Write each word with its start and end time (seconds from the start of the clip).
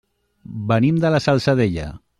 Venim 0.71 0.97
de 1.05 1.13
la 1.17 1.23
Salzadella. 1.27 1.91